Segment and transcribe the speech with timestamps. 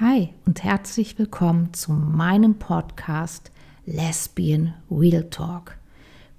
[0.00, 3.52] Hi und herzlich willkommen zu meinem Podcast
[3.84, 5.76] Lesbian Real Talk.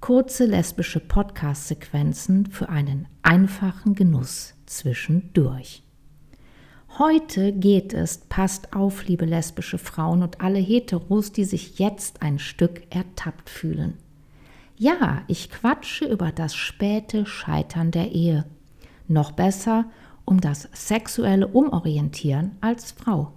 [0.00, 5.84] Kurze lesbische Podcast-Sequenzen für einen einfachen Genuss zwischendurch.
[6.98, 12.40] Heute geht es, passt auf, liebe lesbische Frauen und alle Heteros, die sich jetzt ein
[12.40, 13.94] Stück ertappt fühlen.
[14.76, 18.44] Ja, ich quatsche über das späte Scheitern der Ehe.
[19.06, 19.84] Noch besser,
[20.24, 23.32] um das sexuelle Umorientieren als Frau.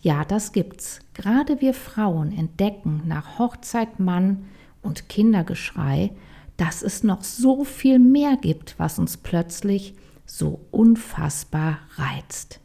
[0.00, 1.00] Ja, das gibt's.
[1.14, 4.44] Gerade wir Frauen entdecken nach Hochzeit, Mann
[4.82, 6.12] und Kindergeschrei,
[6.56, 9.94] dass es noch so viel mehr gibt, was uns plötzlich
[10.26, 12.60] so unfassbar reizt.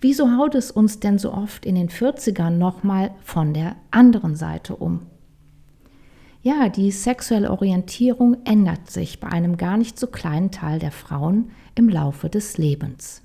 [0.00, 4.76] Wieso haut es uns denn so oft in den 40ern nochmal von der anderen Seite
[4.76, 5.06] um?
[6.42, 11.52] Ja, die sexuelle Orientierung ändert sich bei einem gar nicht so kleinen Teil der Frauen
[11.76, 13.22] im Laufe des Lebens.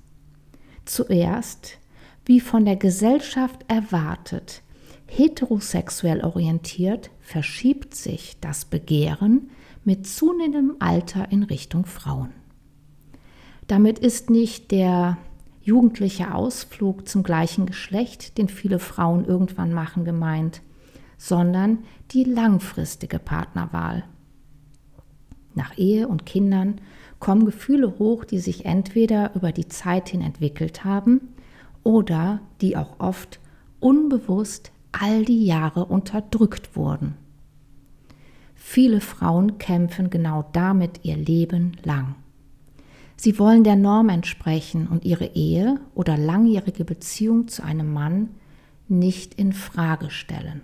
[0.86, 1.80] Zuerst
[2.28, 4.62] wie von der Gesellschaft erwartet,
[5.08, 9.50] heterosexuell orientiert, verschiebt sich das Begehren
[9.86, 12.32] mit zunehmendem Alter in Richtung Frauen.
[13.68, 15.18] Damit ist nicht der
[15.62, 20.62] jugendliche Ausflug zum gleichen Geschlecht, den viele Frauen irgendwann machen, gemeint,
[21.18, 21.80] sondern
[22.12, 24.04] die langfristige Partnerwahl.
[25.56, 26.82] Nach Ehe und Kindern
[27.20, 31.34] kommen Gefühle hoch, die sich entweder über die Zeit hin entwickelt haben
[31.88, 33.40] oder die auch oft
[33.80, 37.16] unbewusst all die Jahre unterdrückt wurden.
[38.56, 42.16] Viele Frauen kämpfen genau damit ihr Leben lang.
[43.16, 48.32] Sie wollen der Norm entsprechen und ihre Ehe oder langjährige Beziehung zu einem Mann
[48.90, 50.64] nicht in Frage stellen.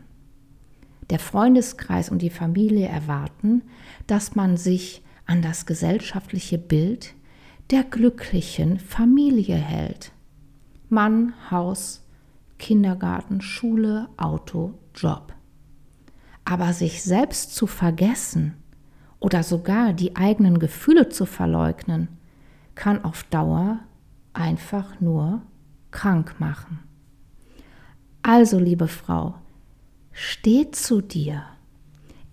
[1.09, 3.61] Der Freundeskreis und die Familie erwarten,
[4.07, 7.13] dass man sich an das gesellschaftliche Bild
[7.71, 10.11] der glücklichen Familie hält
[10.93, 12.03] Mann, Haus,
[12.59, 15.33] Kindergarten, Schule, Auto, Job.
[16.45, 18.53] Aber sich selbst zu vergessen
[19.19, 22.09] oder sogar die eigenen Gefühle zu verleugnen,
[22.75, 23.79] kann auf Dauer
[24.33, 25.41] einfach nur
[25.91, 26.79] krank machen.
[28.21, 29.35] Also, liebe Frau,
[30.11, 31.43] steh zu dir.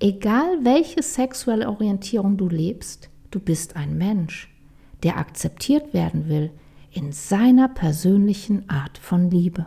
[0.01, 4.55] Egal welche sexuelle Orientierung du lebst, du bist ein Mensch,
[5.03, 6.51] der akzeptiert werden will,
[6.93, 9.67] in seiner persönlichen Art von Liebe.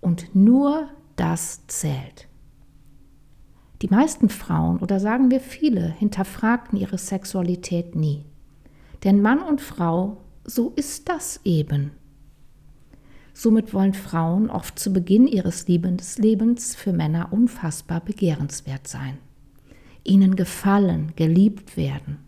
[0.00, 2.28] Und nur das zählt.
[3.82, 8.24] Die meisten Frauen oder sagen wir viele hinterfragten ihre Sexualität nie.
[9.04, 11.92] Denn Mann und Frau, so ist das eben.
[13.32, 19.18] Somit wollen Frauen oft zu Beginn ihres Lebens für Männer unfassbar begehrenswert sein,
[20.02, 22.18] ihnen gefallen, geliebt werden.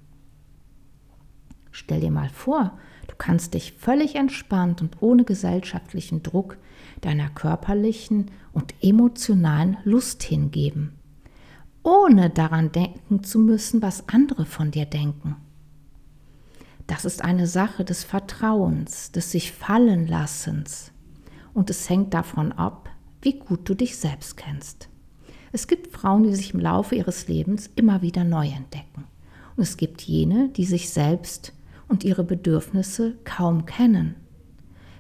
[1.91, 2.79] Stell dir mal vor,
[3.11, 6.59] Du kannst dich völlig entspannt und ohne gesellschaftlichen Druck
[7.01, 10.93] deiner körperlichen und emotionalen Lust hingeben,
[11.83, 15.35] ohne daran denken zu müssen, was andere von dir denken.
[16.87, 20.93] Das ist eine Sache des Vertrauens, des sich fallen lassens
[21.53, 22.91] und es hängt davon ab,
[23.23, 24.89] wie gut du dich selbst kennst.
[25.51, 29.07] Es gibt Frauen, die sich im Laufe ihres Lebens immer wieder neu entdecken.
[29.57, 31.53] Und es gibt jene, die sich selbst
[31.91, 34.15] und ihre Bedürfnisse kaum kennen.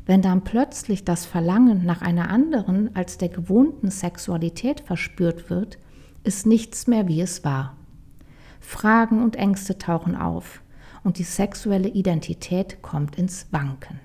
[0.06, 5.78] Wenn dann plötzlich das Verlangen nach einer anderen als der gewohnten Sexualität verspürt wird,
[6.24, 7.76] ist nichts mehr wie es war.
[8.58, 10.62] Fragen und Ängste tauchen auf
[11.04, 14.00] und die sexuelle Identität kommt ins Wanken.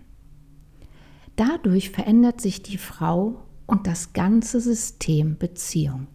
[1.36, 6.08] Dadurch verändert sich die Frau und das ganze System Beziehung.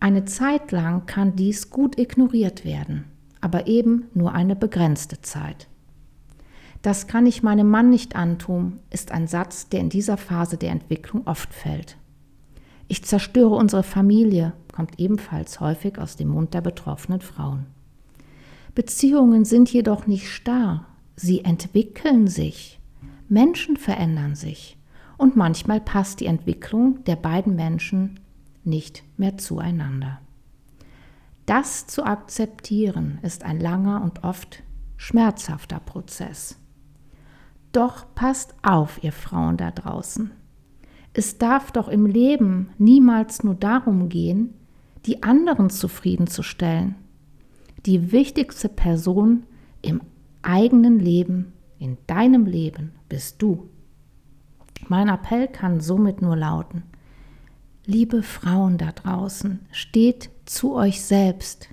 [0.00, 3.04] Eine Zeit lang kann dies gut ignoriert werden
[3.40, 5.68] aber eben nur eine begrenzte Zeit.
[6.82, 10.70] Das kann ich meinem Mann nicht antun, ist ein Satz, der in dieser Phase der
[10.70, 11.96] Entwicklung oft fällt.
[12.86, 17.66] Ich zerstöre unsere Familie, kommt ebenfalls häufig aus dem Mund der betroffenen Frauen.
[18.74, 20.86] Beziehungen sind jedoch nicht starr,
[21.16, 22.78] sie entwickeln sich.
[23.28, 24.78] Menschen verändern sich
[25.18, 28.20] und manchmal passt die Entwicklung der beiden Menschen
[28.64, 30.20] nicht mehr zueinander.
[31.48, 34.62] Das zu akzeptieren ist ein langer und oft
[34.98, 36.58] schmerzhafter Prozess.
[37.72, 40.30] Doch passt auf, ihr Frauen da draußen.
[41.14, 44.52] Es darf doch im Leben niemals nur darum gehen,
[45.06, 46.96] die anderen zufriedenzustellen.
[47.86, 49.44] Die wichtigste Person
[49.80, 50.02] im
[50.42, 53.70] eigenen Leben, in deinem Leben, bist du.
[54.86, 56.82] Mein Appell kann somit nur lauten,
[57.86, 61.68] liebe Frauen da draußen, steht zu euch selbst.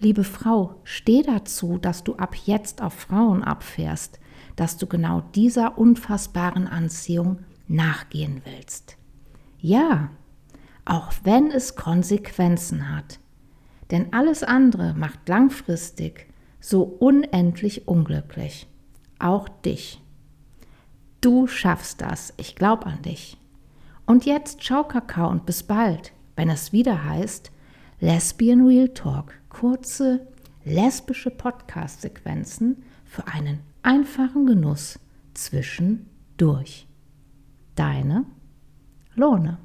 [0.00, 4.20] Liebe Frau, steh dazu, dass du ab jetzt auf Frauen abfährst,
[4.56, 8.96] dass du genau dieser unfassbaren Anziehung nachgehen willst.
[9.58, 10.10] Ja,
[10.84, 13.18] auch wenn es Konsequenzen hat.
[13.90, 16.26] Denn alles andere macht langfristig
[16.60, 18.66] so unendlich unglücklich.
[19.18, 20.02] Auch dich.
[21.20, 22.34] Du schaffst das.
[22.36, 23.36] Ich glaube an dich.
[24.06, 27.50] Und jetzt ciao Kakao und bis bald, wenn es wieder heißt
[28.00, 29.34] Lesbian Real Talk.
[29.48, 30.28] Kurze
[30.64, 35.00] lesbische Podcast-Sequenzen für einen einfachen Genuss
[35.34, 36.86] zwischendurch.
[37.74, 38.24] Deine
[39.16, 39.58] Lohne.